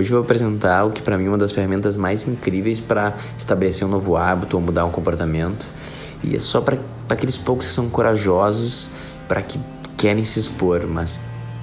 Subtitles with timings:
[0.00, 3.14] Hoje eu vou apresentar o que para mim é uma das ferramentas mais incríveis para
[3.36, 5.66] estabelecer um novo hábito ou mudar um comportamento.
[6.24, 8.90] E é só para aqueles poucos que são corajosos,
[9.28, 9.60] para que
[9.98, 11.20] querem se expor, mas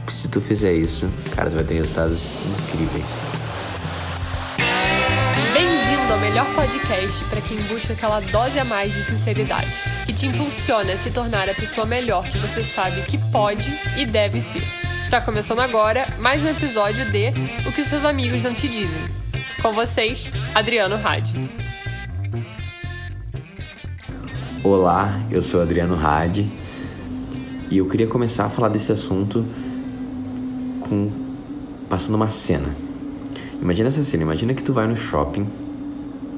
[0.08, 2.28] se tu fizer isso, cara, tu vai ter resultados
[2.60, 3.08] incríveis.
[5.52, 10.28] Bem-vindo ao melhor podcast para quem busca aquela dose a mais de sinceridade, que te
[10.28, 14.87] impulsiona a se tornar a pessoa melhor que você sabe que pode e deve ser.
[15.02, 17.30] Está começando agora mais um episódio de
[17.68, 19.02] O que seus amigos não te dizem.
[19.62, 21.50] Com vocês, Adriano Hadi.
[24.64, 26.50] Olá, eu sou Adriano Hadi
[27.70, 29.46] e eu queria começar a falar desse assunto
[30.82, 31.12] com
[31.90, 32.70] passando uma cena.
[33.62, 35.48] Imagina essa cena, imagina que tu vai no shopping,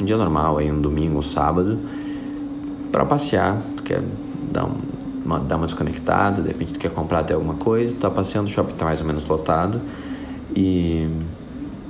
[0.01, 1.79] um dia normal, aí um domingo ou um sábado,
[2.91, 4.01] para passear, tu quer
[4.51, 4.88] dar um
[5.37, 8.73] dar uma desconectada, de repente tu quer comprar até alguma coisa, tá passeando, o shopping
[8.73, 9.79] tá mais ou menos lotado
[10.55, 11.07] e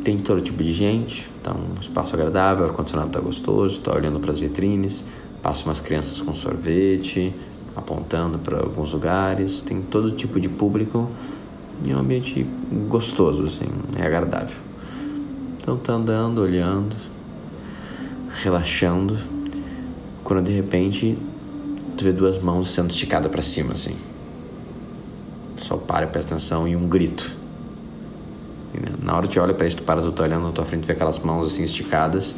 [0.03, 4.19] tem todo tipo de gente, tá um espaço agradável, o ar-condicionado tá gostoso, tá olhando
[4.19, 5.05] para as vitrines,
[5.41, 7.33] passa umas crianças com sorvete,
[7.75, 11.09] apontando para alguns lugares, tem todo tipo de público
[11.85, 12.45] e é um ambiente
[12.89, 14.57] gostoso, assim, é agradável.
[15.61, 16.95] Então tá andando, olhando,
[18.41, 19.17] relaxando,
[20.23, 21.17] quando de repente
[21.99, 23.93] tu vê duas mãos sendo esticadas para cima, assim.
[25.57, 27.29] Só para presta atenção e um grito.
[28.73, 30.53] E, né, na hora que tu olha para isso, tu para, tu tá olhando na
[30.53, 32.33] tua frente, vê aquelas mãos assim esticadas,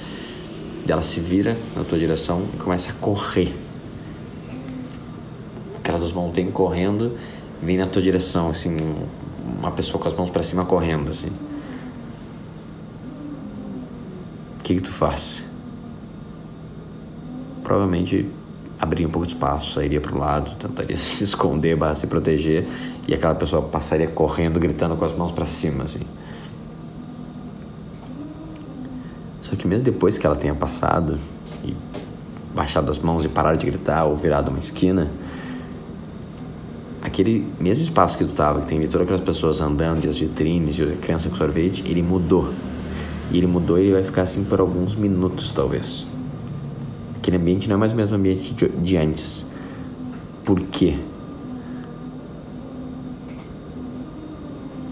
[0.84, 3.56] e ela se vira na tua direção e começa a correr.
[5.78, 7.16] Aquelas duas mãos vêm correndo,
[7.62, 8.76] vem na tua direção, assim,
[9.60, 11.30] uma pessoa com as mãos para cima correndo, assim.
[14.60, 15.44] O que que tu faz?
[17.64, 18.41] Provavelmente
[18.82, 22.68] abria um pouco de espaço, sairia para o lado, tentaria se esconder, barra se proteger,
[23.08, 26.02] e aquela pessoa passaria correndo, gritando com as mãos para cima, assim.
[29.40, 31.20] Só que mesmo depois que ela tenha passado
[31.64, 31.76] e
[32.56, 35.12] baixado as mãos e parado de gritar ou virado uma esquina,
[37.04, 40.80] aquele mesmo espaço que tu tava, que tem todas aquelas pessoas andando, e as vitrines,
[40.80, 42.52] e a criança com sorvete, ele mudou.
[43.32, 46.21] E ele mudou e ele vai ficar assim por alguns minutos, talvez.
[47.22, 49.46] Aquele ambiente não é mais o mesmo ambiente de, de antes.
[50.44, 50.98] Por quê?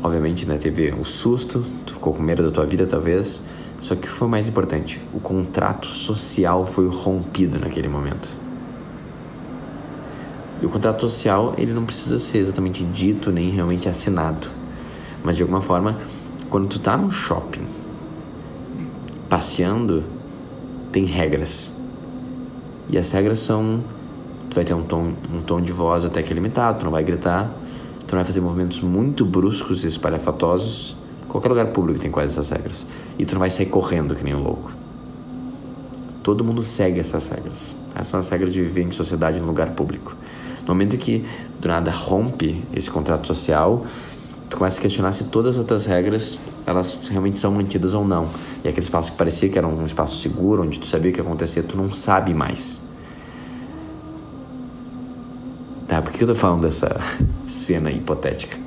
[0.03, 3.41] Obviamente, né, teve o susto, tu ficou com medo da tua vida, talvez.
[3.81, 5.01] Só que foi mais importante?
[5.11, 8.29] O contrato social foi rompido naquele momento.
[10.61, 14.49] E o contrato social, ele não precisa ser exatamente dito nem realmente assinado.
[15.23, 15.97] Mas de alguma forma,
[16.47, 17.65] quando tu tá num shopping,
[19.27, 20.03] passeando,
[20.91, 21.78] tem regras.
[22.89, 23.81] E as regras são:
[24.49, 26.91] tu vai ter um tom, um tom de voz até que é limitado, tu não
[26.91, 27.51] vai gritar,
[28.07, 30.95] tu não vai fazer movimentos muito bruscos e espalhafatosos.
[31.27, 32.85] Qualquer lugar público tem quase essas regras.
[33.17, 34.71] E tu não vai sair correndo que nem um louco.
[36.23, 37.75] Todo mundo segue essas regras.
[37.93, 40.15] Essas são as regras de viver em sociedade em lugar público.
[40.61, 41.25] No momento que
[41.59, 43.85] do nada rompe esse contrato social,
[44.49, 48.27] tu começa a questionar se todas as outras regras elas realmente são mantidas ou não.
[48.63, 51.19] E aquele espaço que parecia que era um espaço seguro, onde tu sabia o que
[51.19, 52.81] ia acontecer, tu não sabe mais.
[55.87, 56.99] Tá, por que eu tô falando dessa
[57.47, 58.57] cena hipotética?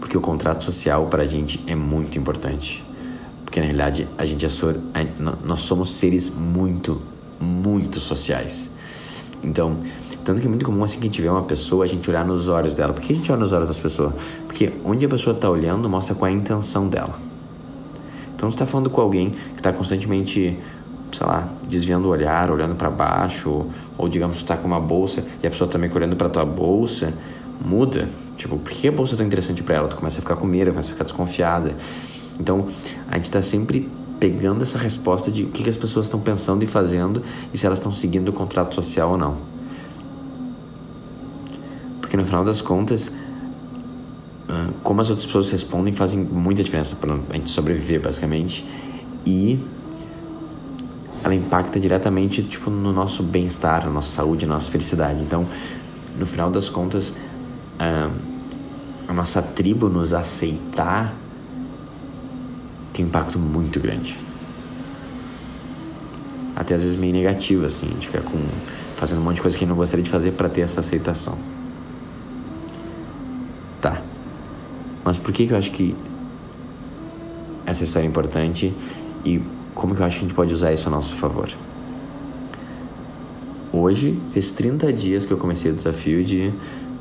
[0.00, 2.84] Porque o contrato social para a gente é muito importante.
[3.44, 4.48] Porque na realidade a gente é
[5.44, 7.00] nós somos seres muito,
[7.40, 8.70] muito sociais.
[9.42, 9.76] Então,
[10.26, 12.26] tanto que é muito comum assim que a gente vê uma pessoa, a gente olhar
[12.26, 12.92] nos olhos dela.
[12.92, 14.12] Por que a gente olha nos olhos das pessoas?
[14.44, 17.14] Porque onde a pessoa está olhando mostra qual é a intenção dela.
[18.34, 20.58] Então, você está falando com alguém que está constantemente,
[21.12, 25.24] sei lá, desviando o olhar, olhando para baixo, ou, ou digamos, está com uma bolsa
[25.40, 27.14] e a pessoa também tá olhando para tua bolsa,
[27.64, 28.08] muda.
[28.36, 29.86] Tipo, por que a bolsa é tão interessante para ela?
[29.86, 31.72] Tu começa a ficar com medo, começa a ficar desconfiada.
[32.38, 32.66] Então,
[33.08, 33.88] a gente está sempre
[34.18, 37.22] pegando essa resposta de o que, que as pessoas estão pensando e fazendo
[37.54, 39.55] e se elas estão seguindo o contrato social ou não.
[42.06, 43.10] Porque no final das contas,
[44.48, 48.64] ah, como as outras pessoas respondem fazem muita diferença para a gente sobreviver, basicamente.
[49.26, 49.58] E
[51.24, 55.20] ela impacta diretamente tipo, no nosso bem-estar, na nossa saúde, na nossa felicidade.
[55.20, 55.44] Então,
[56.16, 57.12] no final das contas,
[57.76, 58.08] ah,
[59.08, 61.12] a nossa tribo nos aceitar
[62.92, 64.16] tem um impacto muito grande.
[66.54, 68.38] Até às vezes meio negativo, assim, a gente fica com,
[68.96, 70.78] fazendo um monte de coisa que a gente não gostaria de fazer para ter essa
[70.78, 71.55] aceitação.
[75.06, 75.96] Mas por que, que eu acho que
[77.64, 78.74] essa história é importante
[79.24, 79.40] e
[79.74, 81.48] como que eu acho que a gente pode usar isso a nosso favor?
[83.72, 86.52] Hoje fez 30 dias que eu comecei o desafio de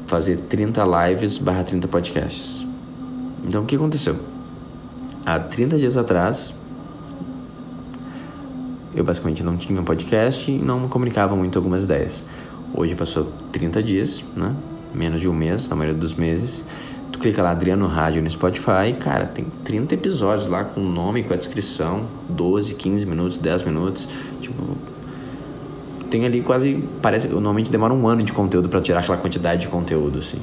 [0.08, 2.66] fazer 30 lives barra 30 podcasts.
[3.46, 4.16] Então o que aconteceu?
[5.26, 6.54] há 30 dias atrás,
[8.96, 12.24] eu basicamente não tinha um podcast e não comunicava muito algumas ideias.
[12.74, 14.56] Hoje passou 30 dias, né?
[14.94, 16.64] Menos de um mês, na maioria dos meses.
[17.16, 21.24] Tu clica lá Adriano Rádio no Spotify, cara, tem 30 episódios lá com o nome,
[21.24, 24.10] com a descrição, 12, 15 minutos, 10 minutos.
[24.42, 24.62] Tipo,
[26.10, 26.84] tem ali quase.
[27.02, 27.30] Parece.
[27.30, 30.40] Normalmente demora um ano de conteúdo para tirar aquela quantidade de conteúdo, assim.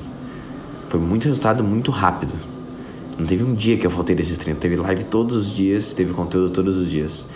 [0.88, 2.32] Foi muito resultado muito rápido.
[3.18, 4.58] Não teve um dia que eu faltei desses 30.
[4.58, 7.28] Teve live todos os dias, teve conteúdo todos os dias.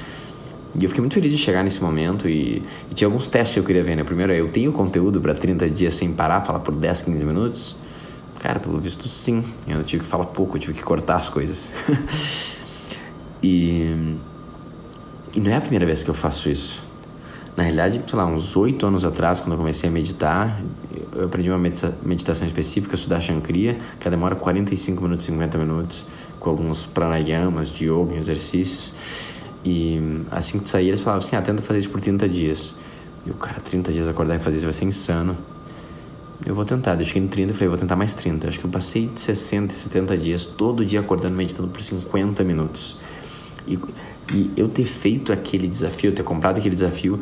[0.81, 3.61] E eu fiquei muito feliz de chegar nesse momento e, e tinha alguns testes que
[3.61, 4.03] eu queria ver, né?
[4.03, 7.77] Primeiro, eu tenho conteúdo para 30 dias sem parar, falar por 10, 15 minutos?
[8.41, 9.45] Cara, pelo visto sim.
[9.67, 11.73] Eu tive que falar pouco, eu tive que cortar as coisas.
[13.43, 14.17] e,
[15.35, 16.83] e não é a primeira vez que eu faço isso.
[17.57, 20.61] Na realidade, sei lá, uns oito anos atrás, quando eu comecei a meditar,
[21.15, 21.59] eu aprendi uma
[22.03, 26.07] meditação específica, estudar Shankriya, que demora 45 minutos, 50 minutos,
[26.39, 28.93] com alguns pranayamas, de yoga, exercícios.
[29.65, 32.75] E assim que saí, eles falavam assim: ah, tenta fazer isso por 30 dias.
[33.25, 35.37] E o cara, 30 dias acordar e fazer isso vai ser insano.
[36.47, 36.97] Eu vou tentar.
[37.03, 38.49] Cheguei em 30 e falei: vou tentar mais 30.
[38.49, 42.45] Acho que eu passei de 60 e 70 dias, todo dia acordando meditando por 50
[42.45, 42.97] minutos.
[43.67, 43.77] E,
[44.33, 47.19] e eu ter feito aquele desafio, ter comprado aquele desafio,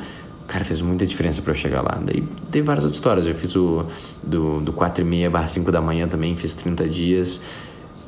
[0.47, 1.99] cara, fez muita diferença para eu chegar lá.
[2.05, 3.26] Daí tem várias outras histórias.
[3.26, 3.87] Eu fiz o
[4.23, 7.41] do, do 4 e meia barra 5 da manhã também, fiz 30 dias.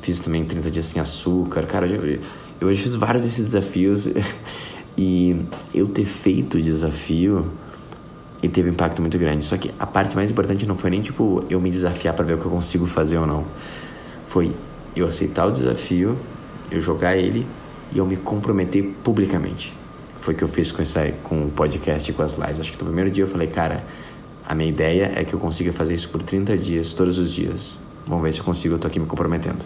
[0.01, 1.63] Fiz também 30 dias sem açúcar.
[1.63, 2.19] Cara, eu,
[2.61, 4.07] eu hoje fiz vários desses desafios
[4.95, 5.35] e
[5.73, 7.51] eu ter feito o desafio
[8.41, 9.45] e teve um impacto muito grande.
[9.45, 12.33] Só que a parte mais importante não foi nem tipo eu me desafiar para ver
[12.33, 13.45] o que eu consigo fazer ou não.
[14.27, 14.51] Foi
[14.95, 16.17] eu aceitar o desafio,
[16.71, 17.45] eu jogar ele
[17.91, 19.73] e eu me comprometer publicamente.
[20.19, 22.59] Foi o que eu fiz com, essa, com o podcast e com as lives.
[22.59, 23.83] Acho que no primeiro dia eu falei, cara,
[24.45, 27.79] a minha ideia é que eu consiga fazer isso por 30 dias, todos os dias.
[28.05, 29.63] Vamos ver se eu consigo, eu tô aqui me comprometendo.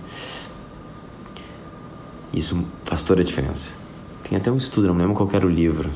[2.33, 3.73] Isso faz toda a diferença.
[4.27, 5.89] Tem até um estudo, não lembro qual era o livro.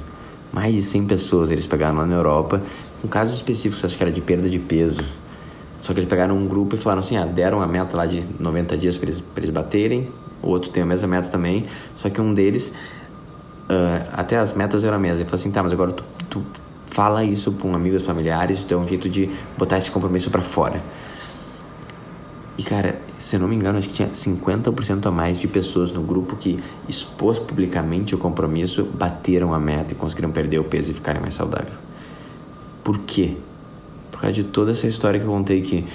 [0.51, 2.61] Mais de 100 pessoas eles pegaram lá na Europa,
[3.01, 5.03] com casos específicos, acho que era de perda de peso.
[5.79, 8.23] Só que eles pegaram um grupo e falaram assim: ah, deram a meta lá de
[8.39, 10.09] 90 dias para eles, eles baterem,
[10.41, 11.65] o outro tem a mesma meta também,
[11.95, 12.69] só que um deles,
[13.69, 15.17] uh, até as metas eram a mesma.
[15.17, 16.43] Ele falou assim: tá, mas agora tu, tu
[16.87, 20.41] fala isso para um amigo, familiares, tu é um jeito de botar esse compromisso para
[20.41, 20.81] fora.
[22.57, 26.01] E cara, se não me engano, acho que tinha 50% a mais de pessoas no
[26.01, 30.93] grupo que expôs publicamente o compromisso, bateram a meta e conseguiram perder o peso e
[30.93, 31.73] ficarem mais saudáveis.
[32.83, 33.35] Por quê?
[34.11, 35.85] Por causa de toda essa história que eu contei que,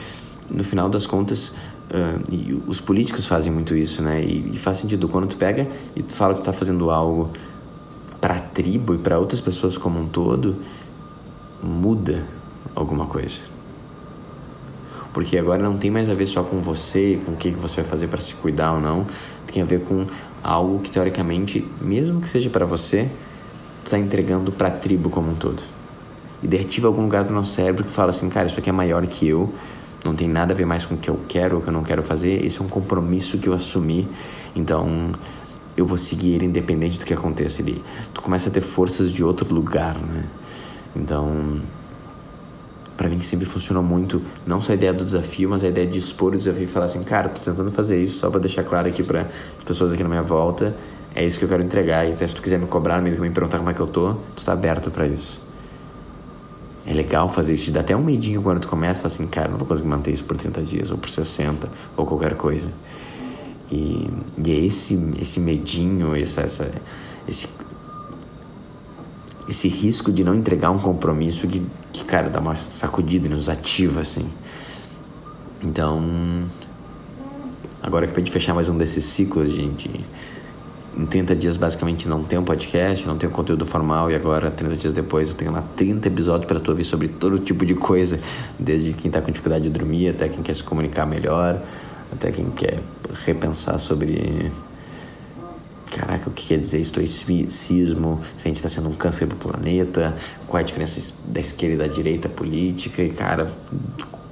[0.50, 1.48] no final das contas,
[1.90, 4.22] uh, os políticos fazem muito isso, né?
[4.22, 7.30] E, e, faz sentido quando tu pega e tu fala que tu tá fazendo algo
[8.20, 10.56] para a tribo e para outras pessoas como um todo,
[11.62, 12.24] muda
[12.74, 13.40] alguma coisa.
[15.12, 17.84] Porque agora não tem mais a ver só com você, com o que você vai
[17.84, 19.06] fazer para se cuidar ou não.
[19.46, 20.06] Tem a ver com
[20.42, 23.08] algo que teoricamente, mesmo que seja para você,
[23.84, 25.62] está entregando para a tribo como um todo.
[26.42, 28.72] E daí ativa algum lugar do nosso cérebro que fala assim, cara, isso aqui é
[28.72, 29.52] maior que eu,
[30.04, 31.82] não tem nada a ver mais com o que eu quero ou que eu não
[31.82, 34.08] quero fazer, esse é um compromisso que eu assumi,
[34.56, 35.10] então
[35.76, 37.60] eu vou seguir ele independente do que aconteça.
[37.60, 37.82] Ele,
[38.14, 40.24] tu começa a ter forças de outro lugar, né?
[40.96, 41.60] Então,
[43.00, 45.98] para mim sempre funcionou muito, não só a ideia do desafio, mas a ideia de
[45.98, 48.88] expor o desafio e falar assim, cara, tô tentando fazer isso só para deixar claro
[48.88, 50.76] aqui para as pessoas aqui na minha volta,
[51.14, 52.06] é isso que eu quero entregar.
[52.06, 54.12] E até se tu quiser me cobrar, me, me perguntar como é que eu tô,
[54.12, 55.40] tu está aberto para isso.
[56.84, 59.48] É legal fazer isso, te dá até um medinho quando tu começa, fala assim, cara,
[59.48, 62.68] não vou conseguir manter isso por 30 dias, ou por 60, ou qualquer coisa.
[63.72, 64.10] E,
[64.44, 66.70] e é esse, esse medinho, essa, essa,
[67.26, 67.48] esse,
[69.48, 74.00] esse risco de não entregar um compromisso que que, cara, dá uma sacudida nos ativa,
[74.00, 74.28] assim.
[75.62, 76.44] Então,
[77.82, 79.90] agora que pra gente fechar mais um desses ciclos, gente,
[80.96, 84.50] em 30 dias basicamente não tem um podcast, não tem um conteúdo formal e agora
[84.50, 87.74] 30 dias depois eu tenho lá 30 episódios para tu ouvir sobre todo tipo de
[87.74, 88.18] coisa,
[88.58, 91.62] desde quem tá com dificuldade de dormir até quem quer se comunicar melhor,
[92.12, 92.80] até quem quer
[93.24, 94.50] repensar sobre
[96.10, 100.14] caraca, o que quer dizer estoicismo, se a gente está sendo um câncer do planeta,
[100.46, 103.50] qual é a diferença da esquerda e da direita política, e cara,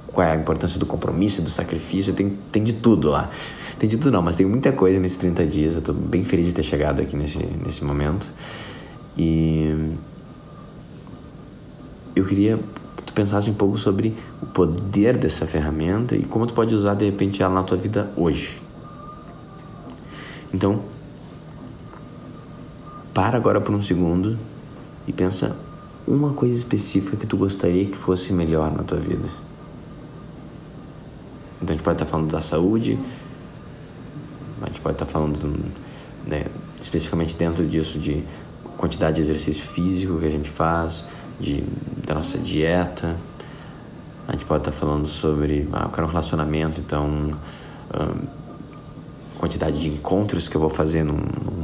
[0.07, 3.29] qual é a importância do compromisso, do sacrifício, tem, tem de tudo lá.
[3.77, 6.47] Tem de tudo não, mas tem muita coisa nesses 30 dias, eu estou bem feliz
[6.47, 8.29] de ter chegado aqui nesse, nesse momento.
[9.17, 9.93] E
[12.13, 12.59] eu queria
[12.97, 16.95] que tu pensasse um pouco sobre o poder dessa ferramenta e como tu pode usar
[16.95, 18.57] de repente ela na tua vida hoje.
[20.53, 20.81] Então,
[23.19, 24.39] para agora por um segundo
[25.05, 25.53] e pensa
[26.07, 29.27] uma coisa específica que tu gostaria que fosse melhor na tua vida.
[31.61, 32.97] Então a gente pode estar falando da saúde,
[34.61, 35.53] a gente pode estar falando
[36.25, 36.45] né,
[36.79, 38.23] especificamente dentro disso de
[38.77, 41.03] quantidade de exercício físico que a gente faz,
[41.37, 41.61] de,
[42.07, 43.17] da nossa dieta.
[44.29, 47.31] A gente pode estar falando sobre, ah, eu quero um relacionamento, então
[49.39, 51.17] quantidade de encontros que eu vou fazer num,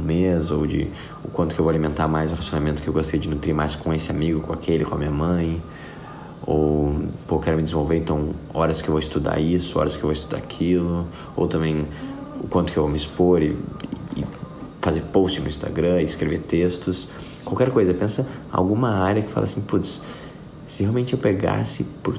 [0.06, 0.88] mês, ou de
[1.24, 3.74] o quanto que eu vou alimentar mais o relacionamento que eu gostaria de nutrir mais
[3.74, 5.62] com esse amigo, com aquele, com a minha mãe.
[6.46, 6.96] Ou,
[7.26, 10.12] pô, quero me desenvolver, então horas que eu vou estudar isso, horas que eu vou
[10.12, 11.06] estudar aquilo.
[11.34, 11.86] Ou também
[12.40, 13.56] o quanto que eu vou me expor e,
[14.16, 14.24] e
[14.80, 17.08] fazer post no Instagram, escrever textos.
[17.44, 20.00] Qualquer coisa, pensa alguma área que fala assim, putz,
[20.66, 22.16] se realmente eu pegasse por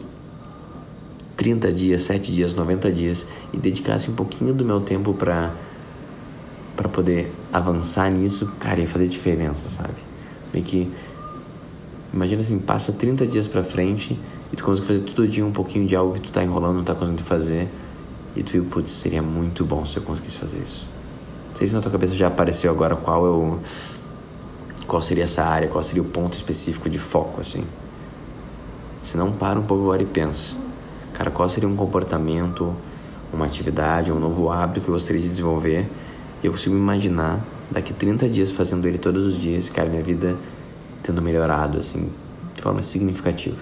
[1.38, 5.54] 30 dias, 7 dias, 90 dias e dedicasse um pouquinho do meu tempo para
[6.78, 9.96] para poder avançar nisso, cara, ia fazer diferença, sabe?
[10.54, 10.90] Meio que
[12.14, 14.18] imagina assim, passa 30 dias para frente
[14.54, 16.84] e tu consegue fazer todo dia um pouquinho de algo que tu tá enrolando, não
[16.86, 17.68] tá conseguindo fazer
[18.36, 20.88] e tu viu, putz, seria muito bom se eu conseguisse fazer isso.
[21.50, 23.60] Não sei se na tua cabeça já apareceu agora qual é o
[24.86, 27.66] qual seria essa área, qual seria o ponto específico de foco assim.
[29.04, 30.56] Se não para um pouco agora e pensa
[31.18, 32.76] Cara, qual seria um comportamento,
[33.34, 35.90] uma atividade, um novo hábito que eu gostaria de desenvolver?
[36.44, 40.36] Eu consigo imaginar daqui 30 dias fazendo ele todos os dias, cara, minha vida
[41.02, 42.12] tendo melhorado, assim,
[42.54, 43.62] de forma significativa.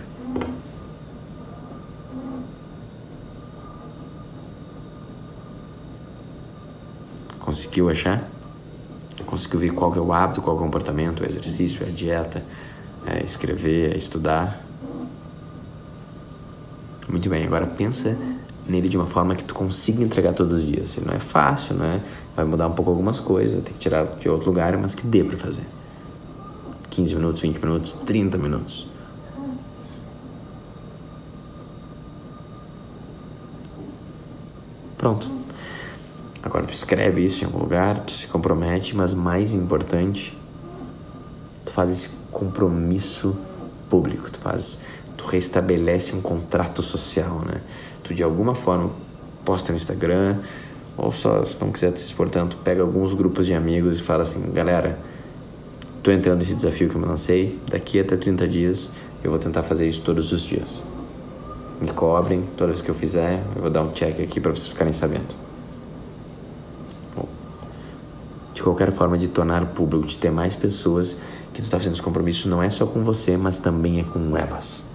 [7.40, 8.28] Conseguiu achar?
[9.26, 12.44] Conseguiu ver qual é o hábito, qual é o comportamento, o exercício, a dieta,
[13.06, 14.62] é escrever, é estudar?
[17.08, 18.18] Muito bem, agora pensa
[18.68, 20.98] nele de uma forma que tu consiga entregar todos os dias.
[21.04, 22.02] Não é fácil, né?
[22.36, 25.24] Vai mudar um pouco algumas coisas, tem que tirar de outro lugar, mas que dê
[25.24, 25.66] para fazer.
[26.90, 28.88] 15 minutos, 20 minutos, 30 minutos.
[34.98, 35.30] Pronto.
[36.42, 40.38] Agora tu escreve isso em algum lugar, tu se compromete, mas mais importante,
[41.66, 43.36] tu faz esse compromisso
[43.90, 44.80] público, tu faz
[45.16, 47.62] tu restabelece um contrato social, né?
[48.06, 48.92] Tu de alguma forma
[49.44, 50.38] posta no Instagram
[50.96, 54.22] ou só se não quiser se expor tanto, pega alguns grupos de amigos e fala
[54.22, 54.98] assim, galera,
[56.04, 58.92] tô entrando nesse desafio que eu me lancei, daqui até 30 dias
[59.24, 60.84] eu vou tentar fazer isso todos os dias.
[61.82, 64.70] Me cobrem, toda vez que eu fizer, eu vou dar um check aqui para vocês
[64.70, 65.36] ficarem sabendo.
[68.54, 71.16] De qualquer forma, de tornar público, de ter mais pessoas
[71.54, 74.38] que tu está fazendo esse compromisso, não é só com você, mas também é com
[74.38, 74.86] elas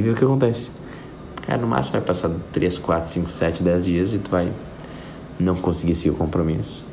[0.00, 0.70] e ver o que acontece.
[1.42, 4.52] Cara, no máximo vai passar 3, 4, 5, 7, 10 dias e tu vai
[5.38, 6.84] não conseguir seguir o compromisso.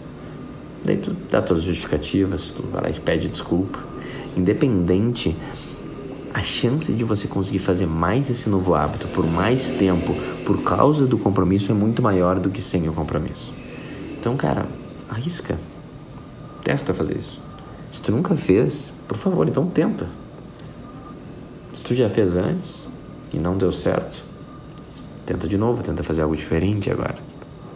[0.83, 3.79] Daí tu dá todas as justificativas, tu vai lá e pede desculpa.
[4.35, 5.35] Independente,
[6.33, 10.13] a chance de você conseguir fazer mais esse novo hábito por mais tempo
[10.45, 13.51] por causa do compromisso é muito maior do que sem o compromisso.
[14.19, 14.67] Então, cara,
[15.09, 15.57] arrisca.
[16.63, 17.41] Testa fazer isso.
[17.91, 20.07] Se tu nunca fez, por favor, então tenta.
[21.73, 22.87] Se tu já fez antes
[23.33, 24.23] e não deu certo,
[25.25, 27.15] tenta de novo, tenta fazer algo diferente agora.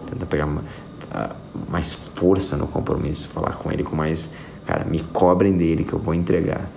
[0.10, 1.36] Tenta pegar uma, uh,
[1.70, 4.30] mais força no compromisso, falar com ele com mais.
[4.66, 6.70] Cara, me cobrem dele que eu vou entregar.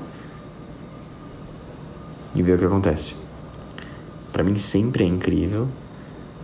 [2.34, 3.14] E ver o que acontece.
[4.32, 5.68] Para mim sempre é incrível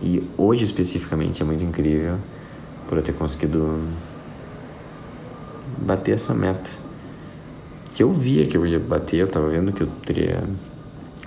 [0.01, 2.17] e hoje especificamente é muito incrível
[2.87, 3.81] por eu ter conseguido
[5.77, 6.69] bater essa meta.
[7.93, 10.43] Que eu via que eu ia bater, eu tava vendo que eu teria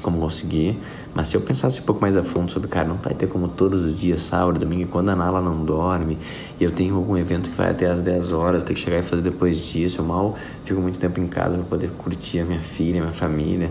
[0.05, 0.79] como conseguir.
[1.15, 3.49] Mas se eu pensasse um pouco mais a fundo sobre, cara, não vai ter como
[3.49, 6.19] todos os dias, sábado, domingo, e quando a Nala não dorme,
[6.61, 8.99] e eu tenho algum evento que vai até às 10 horas, eu tenho que chegar
[8.99, 12.45] e fazer depois disso, eu mal fico muito tempo em casa para poder curtir a
[12.45, 13.71] minha filha, a minha família.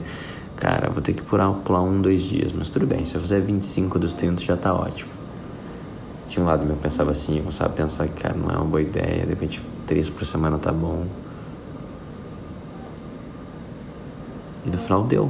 [0.58, 3.40] Cara, vou ter que pular, pular um, dois dias, mas tudo bem, se eu fizer
[3.42, 5.12] 25 dos 30 já tá ótimo.
[6.30, 8.66] Tinha um lado meu pensava assim, eu começava a pensar que, cara, não é uma
[8.66, 11.06] boa ideia, de repente três por semana tá bom.
[14.66, 15.30] E no final deu.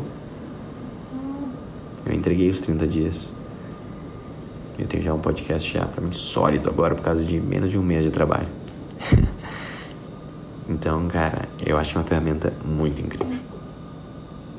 [2.05, 3.31] Eu entreguei os 30 dias.
[4.77, 7.77] Eu tenho já um podcast já para mim sólido agora por causa de menos de
[7.77, 8.47] um mês de trabalho.
[10.67, 13.37] então, cara, eu acho uma ferramenta muito incrível.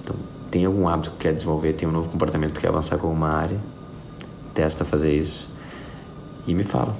[0.00, 0.16] Então,
[0.50, 3.28] tem algum hábito que quer desenvolver, tem um novo comportamento que quer avançar com uma
[3.28, 3.58] área,
[4.54, 5.48] testa fazer isso
[6.46, 6.96] e me fala.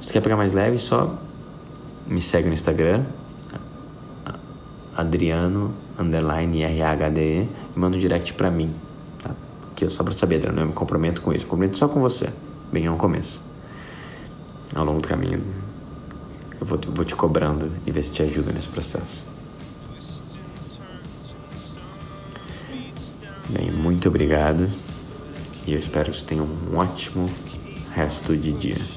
[0.00, 1.14] Se quer pegar mais leve, só
[2.06, 3.04] me segue no Instagram,
[4.96, 8.72] Adriano underline e manda um direct para mim
[9.76, 11.44] que só para saber, eu me comprometo com isso.
[11.44, 12.30] Me comprometo só com você,
[12.72, 13.44] bem ao começo.
[14.74, 15.44] Ao longo do caminho,
[16.58, 19.24] eu vou, vou te cobrando e ver se te ajuda nesse processo.
[23.48, 24.68] Bem, muito obrigado
[25.66, 27.30] e eu espero que você tenha um ótimo
[27.92, 28.95] resto de dia.